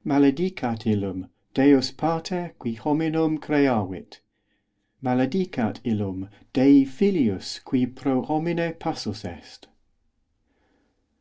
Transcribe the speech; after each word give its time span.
os 0.00 0.06
Maledicat 0.06 0.84
illum 0.84 1.28
Deus 1.54 1.92
Pater 1.92 2.54
qui 2.58 2.74
homi 2.74 3.06
os 3.06 3.12
nem 3.12 3.38
creavit. 3.38 4.18
Maledicat 5.00 5.78
illum 5.84 6.28
Dei 6.52 6.84
Filius 6.84 7.60
qui 7.64 7.86
pro 7.86 8.20
homine 8.24 8.74
passus 8.80 9.24
est. 9.24 9.68